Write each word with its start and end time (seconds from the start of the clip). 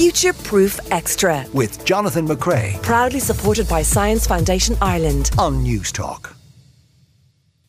Future 0.00 0.32
Proof 0.32 0.80
Extra. 0.92 1.44
With 1.52 1.84
Jonathan 1.84 2.26
McCrea. 2.26 2.82
Proudly 2.82 3.20
supported 3.20 3.68
by 3.68 3.82
Science 3.82 4.26
Foundation 4.26 4.74
Ireland. 4.80 5.30
On 5.36 5.62
Newstalk. 5.62 6.34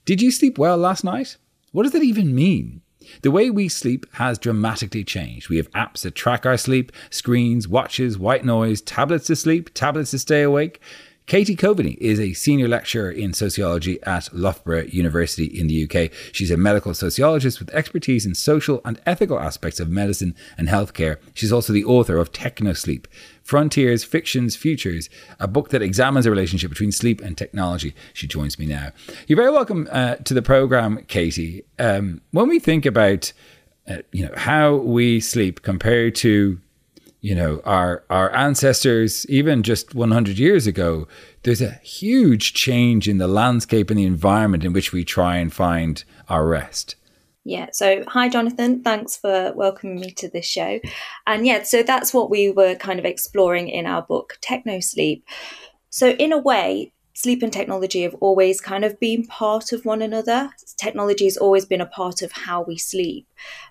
Did 0.05 0.21
you 0.21 0.31
sleep 0.31 0.57
well 0.57 0.77
last 0.77 1.03
night? 1.03 1.35
What 1.73 1.83
does 1.83 1.91
that 1.91 2.03
even 2.03 2.33
mean? 2.33 2.83
The 3.21 3.31
way 3.31 3.49
we 3.49 3.67
sleep 3.67 4.05
has 4.13 4.39
dramatically 4.39 5.03
changed. 5.03 5.49
We 5.49 5.57
have 5.57 5.69
apps 5.71 6.03
that 6.03 6.15
track 6.15 6.45
our 6.45 6.55
sleep, 6.55 6.93
screens, 7.09 7.67
watches, 7.67 8.17
white 8.17 8.45
noise, 8.45 8.79
tablets 8.79 9.27
to 9.27 9.35
sleep, 9.35 9.73
tablets 9.73 10.11
to 10.11 10.19
stay 10.19 10.41
awake. 10.41 10.79
Katie 11.31 11.55
Coveney 11.55 11.97
is 12.01 12.19
a 12.19 12.33
senior 12.33 12.67
lecturer 12.67 13.09
in 13.09 13.33
sociology 13.33 14.03
at 14.03 14.27
Loughborough 14.33 14.83
University 14.87 15.45
in 15.45 15.67
the 15.67 15.85
UK. 15.85 16.11
She's 16.33 16.51
a 16.51 16.57
medical 16.57 16.93
sociologist 16.93 17.57
with 17.57 17.69
expertise 17.69 18.25
in 18.25 18.35
social 18.35 18.81
and 18.83 18.99
ethical 19.05 19.39
aspects 19.39 19.79
of 19.79 19.89
medicine 19.89 20.35
and 20.57 20.67
healthcare. 20.67 21.19
She's 21.33 21.53
also 21.53 21.71
the 21.71 21.85
author 21.85 22.17
of 22.17 22.33
Technosleep 22.33 23.05
Frontiers, 23.43 24.03
Fictions, 24.03 24.57
Futures, 24.57 25.09
a 25.39 25.47
book 25.47 25.69
that 25.69 25.81
examines 25.81 26.25
the 26.25 26.31
relationship 26.31 26.69
between 26.69 26.91
sleep 26.91 27.21
and 27.21 27.37
technology. 27.37 27.95
She 28.11 28.27
joins 28.27 28.59
me 28.59 28.65
now. 28.65 28.89
You're 29.25 29.37
very 29.37 29.51
welcome 29.51 29.87
uh, 29.89 30.15
to 30.15 30.33
the 30.33 30.41
program, 30.41 31.05
Katie. 31.07 31.63
Um, 31.79 32.19
when 32.31 32.49
we 32.49 32.59
think 32.59 32.85
about 32.85 33.31
uh, 33.87 33.99
you 34.11 34.25
know 34.25 34.33
how 34.35 34.75
we 34.75 35.21
sleep 35.21 35.61
compared 35.61 36.13
to 36.15 36.59
you 37.21 37.35
know 37.35 37.61
our 37.63 38.03
our 38.09 38.35
ancestors 38.35 39.25
even 39.29 39.63
just 39.63 39.95
100 39.95 40.37
years 40.37 40.67
ago 40.67 41.07
there's 41.43 41.61
a 41.61 41.79
huge 41.83 42.53
change 42.53 43.07
in 43.07 43.19
the 43.19 43.27
landscape 43.27 43.89
and 43.89 43.99
the 43.99 44.05
environment 44.05 44.63
in 44.63 44.73
which 44.73 44.91
we 44.91 45.03
try 45.03 45.37
and 45.37 45.53
find 45.53 46.03
our 46.29 46.45
rest. 46.45 46.95
Yeah 47.43 47.67
so 47.71 48.03
hi 48.07 48.27
jonathan. 48.27 48.83
Thanks 48.83 49.15
for 49.15 49.53
welcoming 49.55 49.99
me 49.99 50.11
to 50.11 50.29
this 50.29 50.45
show. 50.45 50.79
And 51.25 51.45
yeah 51.45 51.63
so 51.63 51.83
that's 51.83 52.13
what 52.13 52.29
we 52.29 52.51
were 52.51 52.75
kind 52.75 52.99
of 52.99 53.05
exploring 53.05 53.69
in 53.69 53.85
our 53.85 54.01
book 54.01 54.37
techno 54.41 54.79
sleep. 54.79 55.25
So 55.89 56.09
in 56.09 56.31
a 56.31 56.37
way 56.39 56.91
sleep 57.13 57.43
and 57.43 57.51
technology 57.51 58.03
have 58.03 58.15
always 58.15 58.61
kind 58.61 58.85
of 58.85 58.99
been 58.99 59.25
part 59.25 59.71
of 59.71 59.85
one 59.85 60.01
another. 60.01 60.49
Technology 60.77 61.25
has 61.25 61.37
always 61.37 61.65
been 61.65 61.81
a 61.81 61.85
part 61.85 62.21
of 62.21 62.31
how 62.31 62.63
we 62.63 62.77
sleep. 62.77 63.27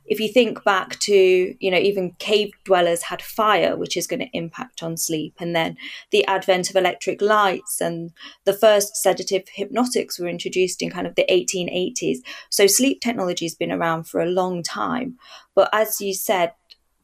If 0.06 0.20
you 0.20 0.28
think 0.28 0.62
back 0.64 0.98
to, 1.00 1.54
you 1.58 1.70
know, 1.70 1.78
even 1.78 2.12
cave 2.18 2.52
dwellers 2.64 3.02
had 3.02 3.22
fire, 3.22 3.76
which 3.76 3.96
is 3.96 4.06
going 4.06 4.20
to 4.20 4.36
impact 4.36 4.82
on 4.82 4.96
sleep. 4.96 5.34
And 5.40 5.54
then 5.54 5.76
the 6.10 6.26
advent 6.26 6.70
of 6.70 6.76
electric 6.76 7.22
lights 7.22 7.80
and 7.80 8.12
the 8.44 8.52
first 8.52 8.96
sedative 8.96 9.44
hypnotics 9.52 10.18
were 10.18 10.28
introduced 10.28 10.82
in 10.82 10.90
kind 10.90 11.06
of 11.06 11.14
the 11.14 11.26
1880s. 11.30 12.18
So 12.50 12.66
sleep 12.66 13.00
technology 13.00 13.46
has 13.46 13.54
been 13.54 13.72
around 13.72 14.04
for 14.04 14.20
a 14.20 14.26
long 14.26 14.62
time. 14.62 15.18
But 15.54 15.70
as 15.72 16.00
you 16.00 16.14
said, 16.14 16.52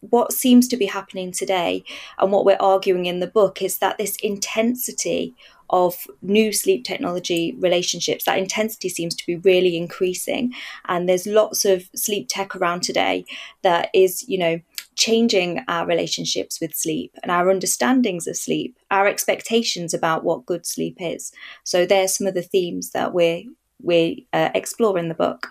what 0.00 0.33
seems 0.33 0.69
to 0.69 0.77
be 0.77 0.87
happening 0.87 1.33
today 1.33 1.84
and 2.19 2.31
what 2.31 2.45
we're 2.45 2.56
arguing 2.61 3.06
in 3.06 3.21
the 3.21 3.27
book 3.27 3.62
is 3.62 3.78
that 3.78 3.98
this 3.98 4.17
intensity 4.17 5.34
of 5.70 6.06
new 6.22 6.53
sleep 6.53 6.84
technology 6.84 7.56
relationships, 7.59 8.25
that 8.25 8.39
intensity 8.39 8.89
seems 8.89 9.14
to 9.14 9.27
be 9.27 9.36
really 9.36 9.77
increasing. 9.77 10.53
And 10.86 11.09
there's 11.09 11.27
lots 11.27 11.64
of 11.64 11.89
sleep 11.95 12.28
tech 12.28 12.55
around 12.56 12.83
today 12.83 13.25
that 13.62 13.91
is, 13.92 14.28
you 14.28 14.39
know, 14.39 14.61
changing 14.97 15.62
our 15.69 15.87
relationships 15.87 16.61
with 16.61 16.75
sleep 16.75 17.14
and 17.22 17.31
our 17.31 17.50
understandings 17.50 18.27
of 18.27 18.37
sleep, 18.37 18.78
our 18.91 19.06
expectations 19.06 19.92
about 19.92 20.25
what 20.25 20.47
good 20.47 20.67
sleep 20.67 20.97
is. 21.00 21.33
So 21.64 21.84
there's 21.84 22.17
some 22.17 22.27
of 22.27 22.34
the 22.34 22.42
themes 22.42 22.91
that 22.91 23.12
we're 23.12 23.44
we 23.83 24.27
uh, 24.33 24.48
explore 24.55 24.98
in 24.98 25.09
the 25.09 25.14
book. 25.14 25.48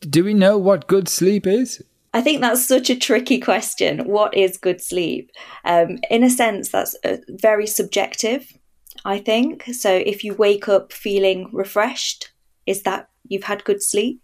Do 0.00 0.24
we 0.24 0.34
know 0.34 0.58
what 0.58 0.88
good 0.88 1.08
sleep 1.08 1.46
is? 1.46 1.82
I 2.12 2.20
think 2.20 2.40
that's 2.40 2.66
such 2.66 2.90
a 2.90 2.98
tricky 2.98 3.38
question. 3.38 4.00
What 4.06 4.34
is 4.34 4.56
good 4.56 4.80
sleep? 4.80 5.30
Um, 5.64 5.98
in 6.10 6.24
a 6.24 6.30
sense, 6.30 6.70
that's 6.70 6.96
uh, 7.04 7.18
very 7.28 7.66
subjective. 7.66 8.52
I 9.04 9.18
think. 9.18 9.64
So 9.72 9.90
if 9.92 10.24
you 10.24 10.34
wake 10.34 10.68
up 10.68 10.92
feeling 10.92 11.48
refreshed, 11.52 12.32
is 12.66 12.82
that 12.82 13.08
you've 13.28 13.44
had 13.44 13.64
good 13.64 13.82
sleep? 13.82 14.20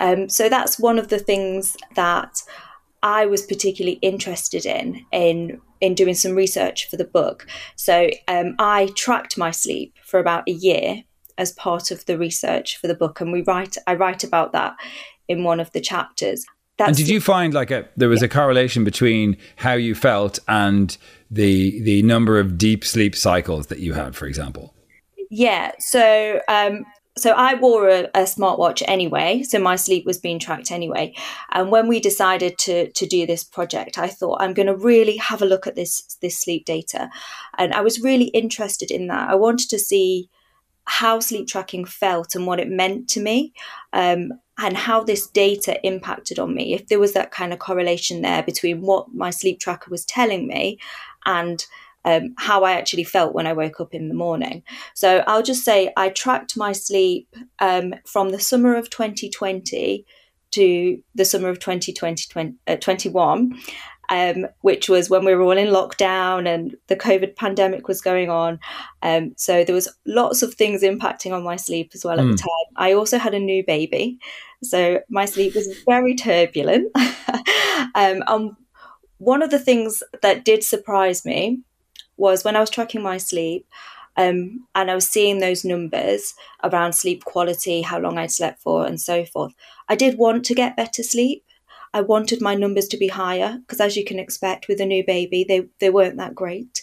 Um, 0.00 0.28
so 0.28 0.48
that's 0.48 0.78
one 0.78 0.98
of 0.98 1.08
the 1.08 1.18
things 1.18 1.76
that 1.94 2.42
I 3.02 3.26
was 3.26 3.42
particularly 3.42 3.98
interested 4.02 4.66
in 4.66 5.04
in 5.12 5.60
in 5.80 5.94
doing 5.94 6.14
some 6.14 6.34
research 6.34 6.88
for 6.88 6.96
the 6.96 7.04
book. 7.04 7.46
So 7.76 8.08
um, 8.28 8.54
I 8.58 8.88
tracked 8.96 9.36
my 9.36 9.50
sleep 9.50 9.94
for 10.02 10.18
about 10.18 10.48
a 10.48 10.52
year 10.52 11.04
as 11.38 11.52
part 11.52 11.90
of 11.90 12.04
the 12.06 12.16
research 12.16 12.78
for 12.78 12.86
the 12.86 12.94
book, 12.94 13.20
and 13.20 13.32
we 13.32 13.42
write 13.42 13.76
I 13.86 13.94
write 13.94 14.24
about 14.24 14.52
that 14.52 14.76
in 15.28 15.44
one 15.44 15.60
of 15.60 15.72
the 15.72 15.80
chapters. 15.80 16.46
That's 16.78 16.88
and 16.88 16.96
did 16.96 17.08
you 17.08 17.20
find 17.20 17.54
like 17.54 17.70
a 17.70 17.88
there 17.96 18.08
was 18.08 18.20
yeah. 18.20 18.26
a 18.26 18.28
correlation 18.28 18.84
between 18.84 19.36
how 19.56 19.72
you 19.72 19.94
felt 19.94 20.38
and 20.46 20.96
the 21.30 21.80
the 21.82 22.02
number 22.02 22.38
of 22.38 22.58
deep 22.58 22.84
sleep 22.84 23.16
cycles 23.16 23.68
that 23.68 23.78
you 23.78 23.94
had, 23.94 24.14
for 24.14 24.26
example? 24.26 24.74
Yeah. 25.30 25.72
So 25.78 26.40
um, 26.48 26.84
so 27.18 27.30
I 27.30 27.54
wore 27.54 27.88
a, 27.88 28.04
a, 28.14 28.22
smartwatch 28.24 28.82
anyway, 28.86 29.42
so 29.42 29.58
my 29.58 29.76
sleep 29.76 30.04
was 30.04 30.18
being 30.18 30.38
tracked 30.38 30.70
anyway. 30.70 31.14
And 31.50 31.70
when 31.70 31.88
we 31.88 31.98
decided 31.98 32.58
to 32.58 32.90
to 32.92 33.06
do 33.06 33.26
this 33.26 33.42
project, 33.42 33.98
I 33.98 34.08
thought 34.08 34.42
I'm 34.42 34.52
going 34.52 34.66
to 34.66 34.76
really 34.76 35.16
have 35.16 35.40
a 35.40 35.46
look 35.46 35.66
at 35.66 35.76
this 35.76 36.16
this 36.20 36.38
sleep 36.38 36.66
data, 36.66 37.08
and 37.56 37.72
I 37.72 37.80
was 37.80 38.00
really 38.02 38.26
interested 38.26 38.90
in 38.90 39.06
that. 39.06 39.30
I 39.30 39.34
wanted 39.34 39.70
to 39.70 39.78
see 39.78 40.28
how 40.86 41.20
sleep 41.20 41.48
tracking 41.48 41.84
felt 41.84 42.34
and 42.34 42.46
what 42.46 42.60
it 42.60 42.68
meant 42.68 43.08
to 43.10 43.20
me. 43.20 43.52
Um, 43.92 44.32
and 44.58 44.74
how 44.74 45.04
this 45.04 45.26
data 45.26 45.78
impacted 45.86 46.38
on 46.38 46.54
me. 46.54 46.72
If 46.72 46.86
there 46.86 46.98
was 46.98 47.12
that 47.12 47.30
kind 47.30 47.52
of 47.52 47.58
correlation 47.58 48.22
there 48.22 48.42
between 48.42 48.80
what 48.80 49.12
my 49.12 49.28
sleep 49.28 49.60
tracker 49.60 49.90
was 49.90 50.06
telling 50.06 50.46
me 50.46 50.78
and 51.26 51.62
um, 52.06 52.34
how 52.38 52.64
I 52.64 52.72
actually 52.72 53.04
felt 53.04 53.34
when 53.34 53.46
I 53.46 53.52
woke 53.52 53.80
up 53.80 53.92
in 53.92 54.08
the 54.08 54.14
morning. 54.14 54.62
So 54.94 55.24
I'll 55.26 55.42
just 55.42 55.64
say 55.64 55.92
I 55.96 56.08
tracked 56.08 56.56
my 56.56 56.72
sleep 56.72 57.28
um, 57.58 57.94
from 58.06 58.30
the 58.30 58.40
summer 58.40 58.76
of 58.76 58.88
2020 58.88 60.06
to 60.52 61.02
the 61.14 61.24
summer 61.24 61.48
of 61.48 61.58
2021. 61.58 62.58
Uh, 62.66 63.54
um, 64.08 64.46
which 64.60 64.88
was 64.88 65.10
when 65.10 65.24
we 65.24 65.34
were 65.34 65.42
all 65.42 65.58
in 65.58 65.68
lockdown 65.68 66.46
and 66.46 66.76
the 66.86 66.96
COVID 66.96 67.36
pandemic 67.36 67.88
was 67.88 68.00
going 68.00 68.30
on. 68.30 68.58
Um, 69.02 69.32
so 69.36 69.64
there 69.64 69.74
was 69.74 69.88
lots 70.06 70.42
of 70.42 70.54
things 70.54 70.82
impacting 70.82 71.32
on 71.32 71.42
my 71.42 71.56
sleep 71.56 71.92
as 71.94 72.04
well 72.04 72.18
at 72.18 72.24
mm. 72.26 72.36
the 72.36 72.42
hmm. 72.42 72.48
time. 72.48 72.74
I 72.76 72.92
also 72.92 73.18
had 73.18 73.34
a 73.34 73.38
new 73.38 73.64
baby, 73.64 74.18
so 74.62 75.00
my 75.08 75.24
sleep 75.24 75.54
was 75.54 75.68
very 75.86 76.14
turbulent. 76.14 76.90
um, 77.94 78.22
and 78.26 78.56
one 79.18 79.42
of 79.42 79.50
the 79.50 79.58
things 79.58 80.02
that 80.22 80.44
did 80.44 80.62
surprise 80.62 81.24
me 81.24 81.60
was 82.16 82.44
when 82.44 82.56
I 82.56 82.60
was 82.60 82.70
tracking 82.70 83.02
my 83.02 83.18
sleep. 83.18 83.66
Um, 84.18 84.66
and 84.74 84.90
I 84.90 84.94
was 84.94 85.06
seeing 85.06 85.40
those 85.40 85.62
numbers 85.62 86.32
around 86.64 86.94
sleep 86.94 87.24
quality, 87.24 87.82
how 87.82 87.98
long 87.98 88.16
I'd 88.16 88.30
slept 88.30 88.62
for, 88.62 88.86
and 88.86 88.98
so 88.98 89.26
forth. 89.26 89.52
I 89.90 89.94
did 89.94 90.16
want 90.16 90.46
to 90.46 90.54
get 90.54 90.76
better 90.76 91.02
sleep, 91.02 91.44
I 91.96 92.02
wanted 92.02 92.42
my 92.42 92.54
numbers 92.54 92.88
to 92.88 92.98
be 92.98 93.08
higher 93.08 93.56
because, 93.60 93.80
as 93.80 93.96
you 93.96 94.04
can 94.04 94.18
expect, 94.18 94.68
with 94.68 94.82
a 94.82 94.84
new 94.84 95.02
baby, 95.02 95.46
they, 95.48 95.66
they 95.80 95.88
weren't 95.88 96.18
that 96.18 96.34
great. 96.34 96.82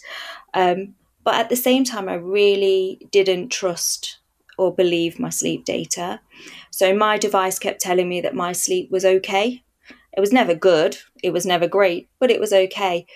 Um, 0.54 0.96
but 1.22 1.36
at 1.36 1.50
the 1.50 1.56
same 1.56 1.84
time, 1.84 2.08
I 2.08 2.14
really 2.14 2.98
didn't 3.12 3.50
trust 3.50 4.18
or 4.58 4.74
believe 4.74 5.20
my 5.20 5.30
sleep 5.30 5.64
data. 5.64 6.20
So 6.72 6.96
my 6.96 7.16
device 7.16 7.60
kept 7.60 7.80
telling 7.80 8.08
me 8.08 8.22
that 8.22 8.34
my 8.34 8.50
sleep 8.50 8.90
was 8.90 9.04
okay. 9.04 9.62
It 10.16 10.20
was 10.20 10.32
never 10.32 10.52
good, 10.52 10.98
it 11.22 11.32
was 11.32 11.46
never 11.46 11.68
great, 11.68 12.08
but 12.18 12.32
it 12.32 12.40
was 12.40 12.52
okay. 12.52 13.06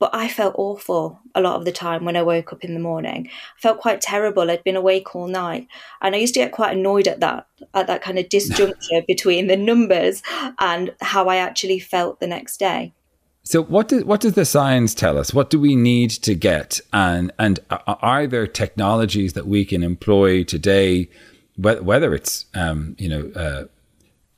But 0.00 0.14
I 0.14 0.28
felt 0.28 0.54
awful 0.56 1.20
a 1.34 1.40
lot 1.40 1.56
of 1.56 1.64
the 1.64 1.72
time 1.72 2.04
when 2.04 2.16
I 2.16 2.22
woke 2.22 2.52
up 2.52 2.64
in 2.64 2.74
the 2.74 2.80
morning. 2.80 3.28
I 3.28 3.60
felt 3.60 3.78
quite 3.78 4.00
terrible. 4.00 4.50
I'd 4.50 4.64
been 4.64 4.74
awake 4.74 5.14
all 5.14 5.28
night. 5.28 5.68
And 6.00 6.14
I 6.14 6.18
used 6.18 6.34
to 6.34 6.40
get 6.40 6.52
quite 6.52 6.76
annoyed 6.76 7.06
at 7.06 7.20
that, 7.20 7.46
at 7.74 7.86
that 7.86 8.02
kind 8.02 8.18
of 8.18 8.24
disjuncture 8.30 9.04
between 9.06 9.46
the 9.46 9.58
numbers 9.58 10.22
and 10.58 10.94
how 11.02 11.28
I 11.28 11.36
actually 11.36 11.78
felt 11.78 12.18
the 12.18 12.26
next 12.26 12.56
day. 12.56 12.94
So 13.42 13.62
what 13.62 13.88
does 13.88 14.04
what 14.04 14.20
does 14.20 14.34
the 14.34 14.44
science 14.44 14.94
tell 14.94 15.18
us? 15.18 15.32
What 15.32 15.50
do 15.50 15.58
we 15.58 15.74
need 15.74 16.10
to 16.10 16.34
get, 16.34 16.80
and 16.92 17.32
and 17.38 17.58
are 17.70 18.26
there 18.26 18.46
technologies 18.46 19.32
that 19.32 19.46
we 19.46 19.64
can 19.64 19.82
employ 19.82 20.44
today, 20.44 21.08
whether 21.56 22.14
it's 22.14 22.44
um, 22.54 22.96
you 22.98 23.08
know 23.08 23.32
uh, 23.34 23.64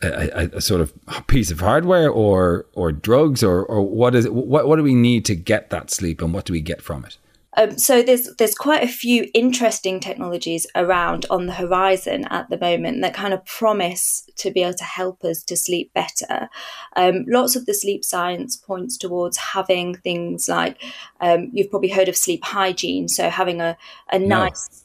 a, 0.02 0.56
a, 0.56 0.60
sort 0.60 0.80
of 0.80 0.92
piece 1.26 1.50
of 1.50 1.60
hardware 1.60 2.10
or 2.10 2.66
or 2.74 2.92
drugs 2.92 3.42
or 3.42 3.64
or 3.64 3.82
what 3.82 4.14
is 4.14 4.24
it, 4.24 4.34
what 4.34 4.66
what 4.66 4.76
do 4.76 4.82
we 4.82 4.94
need 4.94 5.24
to 5.26 5.34
get 5.34 5.70
that 5.70 5.90
sleep 5.90 6.20
and 6.20 6.32
what 6.34 6.44
do 6.44 6.52
we 6.52 6.60
get 6.60 6.82
from 6.82 7.04
it? 7.04 7.16
Um, 7.54 7.78
so 7.78 8.02
there's 8.02 8.34
there's 8.36 8.54
quite 8.54 8.82
a 8.82 8.88
few 8.88 9.28
interesting 9.34 10.00
technologies 10.00 10.66
around 10.74 11.26
on 11.28 11.46
the 11.46 11.52
horizon 11.52 12.24
at 12.30 12.48
the 12.48 12.58
moment 12.58 13.02
that 13.02 13.12
kind 13.12 13.34
of 13.34 13.44
promise 13.44 14.26
to 14.36 14.50
be 14.50 14.62
able 14.62 14.74
to 14.74 14.84
help 14.84 15.22
us 15.22 15.42
to 15.44 15.56
sleep 15.56 15.92
better. 15.92 16.48
Um, 16.96 17.26
lots 17.28 17.54
of 17.54 17.66
the 17.66 17.74
sleep 17.74 18.04
science 18.04 18.56
points 18.56 18.96
towards 18.96 19.36
having 19.36 19.96
things 19.96 20.48
like 20.48 20.82
um, 21.20 21.50
you've 21.52 21.70
probably 21.70 21.90
heard 21.90 22.08
of 22.08 22.16
sleep 22.16 22.42
hygiene, 22.42 23.06
so 23.08 23.28
having 23.28 23.60
a 23.60 23.76
a 24.10 24.18
nice 24.18 24.84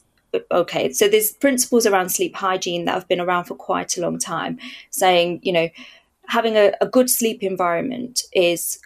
okay, 0.50 0.92
so 0.92 1.08
there's 1.08 1.32
principles 1.32 1.86
around 1.86 2.10
sleep 2.10 2.34
hygiene 2.34 2.84
that 2.84 2.94
have 2.94 3.08
been 3.08 3.20
around 3.20 3.44
for 3.44 3.54
quite 3.54 3.96
a 3.96 4.00
long 4.00 4.18
time, 4.18 4.58
saying, 4.90 5.40
you 5.42 5.52
know, 5.52 5.68
having 6.28 6.56
a, 6.56 6.72
a 6.80 6.86
good 6.86 7.10
sleep 7.10 7.42
environment 7.42 8.22
is 8.32 8.78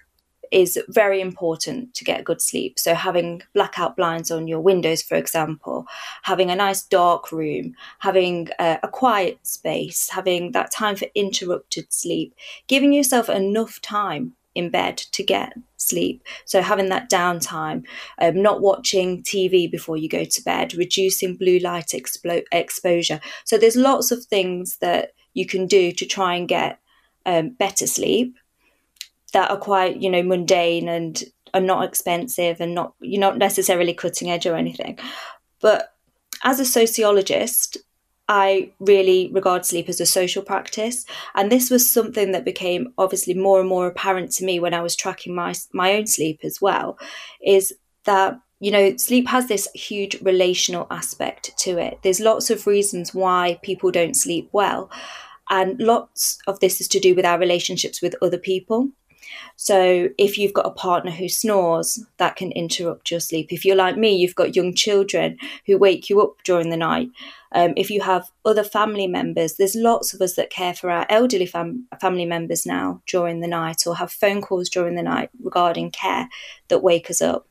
is 0.53 0.79
very 0.89 1.23
important 1.23 1.95
to 1.95 2.05
get 2.05 2.25
good 2.25 2.43
sleep. 2.43 2.79
So, 2.79 2.95
having 2.95 3.43
blackout 3.55 3.97
blinds 3.97 4.31
on 4.31 4.47
your 4.47 4.61
windows, 4.61 5.03
for 5.03 5.17
example, 5.17 5.87
having 6.23 6.51
a 6.51 6.57
nice 6.57 6.83
dark 6.83 7.33
room, 7.33 7.75
having 8.01 8.51
a, 8.61 8.79
a 8.83 8.89
quiet 8.89 9.45
space, 9.47 10.11
having 10.11 10.53
that 10.53 10.71
time 10.71 10.97
for 10.97 11.09
interrupted 11.15 11.93
sleep, 11.93 12.35
giving 12.69 12.93
yourself 12.93 13.29
enough 13.29 13.81
time 13.81 14.35
in 14.55 14.71
bed 14.71 14.97
to 14.99 15.23
get 15.23 15.55
sleep. 15.77 16.23
So 16.45 16.63
having 16.63 16.89
that 16.91 17.11
downtime, 17.11 17.85
um, 18.21 18.43
not 18.43 18.61
watching 18.61 19.23
TV 19.23 19.71
before 19.71 19.97
you 19.97 20.09
go 20.09 20.25
to 20.25 20.43
bed, 20.43 20.75
reducing 20.75 21.37
blue 21.37 21.59
light 21.59 21.89
expo- 21.89 22.45
exposure. 22.53 23.21
So 23.45 23.59
there's 23.59 23.77
lots 23.77 24.11
of 24.11 24.25
things 24.25 24.79
that 24.79 25.13
you 25.35 25.47
can 25.47 25.67
do 25.67 25.93
to 25.93 26.07
try 26.07 26.35
and 26.35 26.47
get 26.47 26.79
um, 27.25 27.51
better 27.51 27.87
sleep 27.87 28.37
that 29.33 29.51
are 29.51 29.57
quite 29.57 30.03
you 30.03 30.11
know 30.11 30.23
mundane 30.23 30.89
and 30.89 31.25
are 31.55 31.61
not 31.61 31.85
expensive 31.85 32.61
and 32.61 32.75
not 32.75 32.95
you're 33.01 33.21
not 33.21 33.39
necessarily 33.39 33.95
cutting 33.95 34.31
edge 34.31 34.47
or 34.47 34.57
anything. 34.57 34.99
But 35.61 35.95
as 36.45 36.61
a 36.61 36.65
sociologist, 36.65 37.79
I 38.35 38.71
really 38.81 39.31
regard 39.31 39.67
sleep 39.67 39.91
as 39.91 40.01
a 40.01 40.07
social 40.07 40.43
practice. 40.43 41.05
And 41.35 41.53
this 41.53 41.71
was 41.71 41.89
something 41.89 42.33
that 42.33 42.47
became 42.47 42.95
obviously 42.97 43.35
more 43.35 43.61
and 43.61 43.69
more 43.69 43.87
apparent 43.87 44.33
to 44.33 44.45
me 44.47 44.59
when 44.59 44.73
I 44.73 44.81
was 44.81 44.97
tracking 44.97 45.35
my, 45.35 45.53
my 45.75 45.93
own 45.93 46.07
sleep 46.07 46.41
as 46.43 46.59
well, 46.59 46.99
is 47.45 47.75
that, 48.07 48.41
you 48.59 48.71
know, 48.71 48.97
sleep 48.97 49.29
has 49.29 49.49
this 49.49 49.69
huge 49.75 50.19
relational 50.23 50.87
aspect 50.91 51.53
to 51.59 51.77
it. 51.77 51.99
There's 52.03 52.21
lots 52.21 52.49
of 52.49 52.67
reasons 52.67 53.13
why 53.13 53.61
people 53.63 53.91
don't 53.91 54.17
sleep 54.17 54.49
well. 54.53 54.91
And 55.51 55.79
lots 55.79 56.39
of 56.47 56.59
this 56.61 56.81
is 56.81 56.89
to 56.89 57.01
do 57.01 57.15
with 57.15 57.27
our 57.27 57.39
relationships 57.39 58.01
with 58.01 58.15
other 58.23 58.39
people. 58.39 58.89
So 59.57 60.09
if 60.19 60.39
you've 60.39 60.53
got 60.53 60.67
a 60.67 60.71
partner 60.71 61.11
who 61.11 61.29
snores, 61.29 62.05
that 62.17 62.37
can 62.37 62.51
interrupt 62.53 63.11
your 63.11 63.21
sleep. 63.21 63.53
If 63.53 63.65
you're 63.65 63.77
like 63.77 63.97
me, 63.97 64.15
you've 64.15 64.35
got 64.35 64.57
young 64.57 64.75
children 64.75 65.39
who 65.67 65.79
wake 65.79 66.11
you 66.11 66.21
up 66.21 66.43
during 66.45 66.71
the 66.71 66.77
night. 66.77 67.09
Um, 67.55 67.75
if 67.77 67.91
you 67.91 68.01
have 68.01 68.31
other 68.45 68.65
family 68.65 69.07
members, 69.07 69.55
there's 69.55 69.75
lots 69.75 70.15
of 70.15 70.21
us 70.21 70.35
that 70.37 70.51
care 70.51 70.75
for 70.75 70.91
our 70.91 71.07
elderly 71.09 71.47
fam- 71.47 71.87
family 72.01 72.25
members 72.25 72.67
now 72.67 73.03
during 73.07 73.41
the 73.41 73.49
night 73.49 73.87
or 73.87 73.97
have 73.97 74.11
phone 74.11 74.41
calls 74.41 74.69
during 74.69 74.97
the 74.97 75.03
night 75.03 75.31
regarding 75.43 75.91
care 75.91 76.29
that 76.69 76.83
wake 76.83 77.11
us 77.11 77.21
up. 77.21 77.47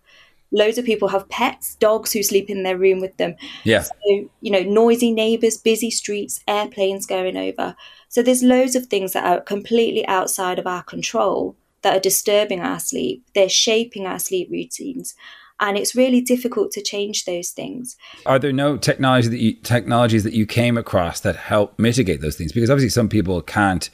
Loads 0.51 0.77
of 0.77 0.84
people 0.84 1.07
have 1.07 1.30
pets, 1.30 1.75
dogs 1.75 2.12
who 2.12 2.24
sleep 2.24 2.50
in 2.50 2.63
their 2.63 2.77
room 2.77 3.00
with 3.00 3.16
them. 3.16 3.36
Yeah. 3.63 3.84
So, 3.84 4.30
you 4.42 4.51
know, 4.51 4.63
noisy 4.63 5.13
neighbors, 5.13 5.56
busy 5.56 5.89
streets, 5.89 6.44
airplanes 6.45 7.06
going 7.06 7.38
over. 7.38 7.75
So 8.10 8.22
there's 8.22 8.44
loads 8.44 8.75
of 8.75 8.88
things 8.88 9.13
that 9.13 9.25
are 9.25 9.39
completely 9.39 10.06
outside 10.07 10.60
of 10.60 10.68
our 10.68 10.84
control 10.84 11.56
that 11.81 11.98
are 11.98 12.00
disturbing 12.00 12.62
our 12.62 12.80
sleep. 12.80 13.25
They're 13.33 13.50
shaping 13.50 14.06
our 14.06 14.19
sleep 14.19 14.50
routines. 14.51 15.16
And 15.60 15.78
it's 15.78 15.95
really 15.95 16.22
difficult 16.22 16.72
to 16.72 16.81
change 16.81 17.25
those 17.25 17.51
things. 17.51 17.95
Are 18.25 18.39
there 18.39 18.51
no 18.51 18.78
technology 18.78 19.28
that 19.28 19.39
you, 19.39 19.54
technologies 19.54 20.24
that 20.24 20.33
you 20.33 20.48
came 20.48 20.75
across 20.75 21.19
that 21.19 21.36
help 21.36 21.78
mitigate 21.78 22.22
those 22.22 22.36
things? 22.36 22.51
Because 22.51 22.72
obviously, 22.72 22.89
some 22.89 23.07
people 23.07 23.42
can't 23.44 23.89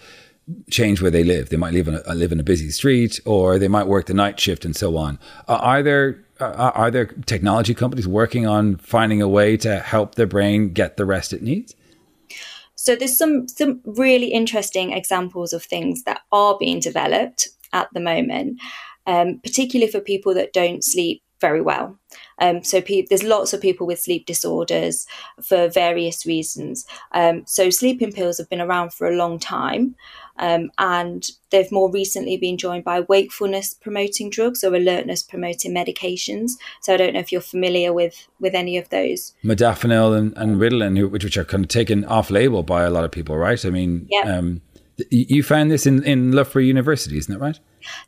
change 0.70 1.02
where 1.02 1.12
they 1.12 1.26
live. 1.26 1.50
They 1.50 1.58
might 1.58 1.74
live 1.74 1.90
in 1.90 2.00
a, 2.06 2.14
live 2.14 2.32
in 2.32 2.40
a 2.40 2.44
busy 2.44 2.70
street, 2.70 3.20
or 3.26 3.60
they 3.60 3.68
might 3.68 3.88
work 3.88 4.06
the 4.06 4.14
night 4.14 4.40
shift, 4.40 4.64
and 4.64 4.78
so 4.78 4.96
on. 4.96 5.20
Uh, 5.50 5.56
are 5.56 5.84
there 5.84 6.24
uh, 6.40 6.72
are 6.74 6.90
there 6.92 7.08
technology 7.26 7.74
companies 7.74 8.08
working 8.08 8.48
on 8.48 8.78
finding 8.78 9.22
a 9.22 9.28
way 9.28 9.58
to 9.58 9.80
help 9.80 10.16
the 10.16 10.26
brain 10.26 10.72
get 10.72 10.96
the 10.96 11.06
rest 11.06 11.34
it 11.34 11.42
needs? 11.42 11.76
So 12.76 12.96
there's 12.96 13.18
some 13.18 13.48
some 13.48 13.82
really 13.84 14.28
interesting 14.28 14.94
examples 14.94 15.52
of 15.52 15.64
things 15.64 16.04
that 16.04 16.22
are 16.32 16.58
being 16.58 16.80
developed 16.80 17.50
at 17.78 17.90
the 17.94 18.00
moment, 18.00 18.60
um, 19.06 19.40
particularly 19.44 19.92
for 19.92 20.00
people 20.00 20.34
that 20.34 20.54
don't 20.54 20.84
sleep 20.84 21.22
very 21.40 21.62
well. 21.62 21.98
Um, 22.40 22.64
so 22.64 22.82
pe- 22.82 23.06
there's 23.08 23.24
lots 23.24 23.54
of 23.54 23.62
people 23.62 23.88
with 23.88 24.00
sleep 24.00 24.26
disorders 24.26 25.08
for 25.42 25.68
various 25.68 26.26
reasons. 26.26 26.86
Um, 27.12 27.44
so 27.46 27.70
sleeping 27.70 28.12
pills 28.12 28.38
have 28.38 28.50
been 28.50 28.62
around 28.62 28.94
for 28.94 29.08
a 29.08 29.16
long 29.16 29.40
time, 29.40 29.96
um, 30.40 30.70
and 30.78 31.30
they've 31.50 31.72
more 31.72 31.92
recently 31.92 32.38
been 32.38 32.58
joined 32.58 32.84
by 32.84 33.02
wakefulness 33.02 33.74
promoting 33.74 34.30
drugs 34.30 34.64
or 34.64 34.76
alertness 34.76 35.24
promoting 35.24 35.74
medications. 35.74 36.52
So 36.82 36.94
I 36.94 36.98
don't 36.98 37.14
know 37.14 37.20
if 37.20 37.32
you're 37.32 37.42
familiar 37.42 37.92
with 37.92 38.28
with 38.40 38.54
any 38.54 38.78
of 38.78 38.90
those. 38.90 39.34
Modafinil 39.44 40.18
and, 40.18 40.38
and 40.38 40.58
Ritalin, 40.58 41.10
which, 41.12 41.24
which 41.24 41.38
are 41.38 41.46
kind 41.46 41.66
of 41.66 41.70
taken 41.70 42.06
off 42.06 42.30
label 42.30 42.64
by 42.64 42.84
a 42.84 42.90
lot 42.90 43.04
of 43.04 43.12
people, 43.12 43.38
right? 43.38 43.64
I 43.66 43.70
mean, 43.70 44.08
yep. 44.10 44.26
You 45.12 45.44
found 45.44 45.70
this 45.70 45.86
in, 45.86 46.04
in 46.04 46.32
Loughborough 46.32 46.64
University, 46.64 47.18
isn't 47.18 47.32
that 47.32 47.44
right? 47.44 47.60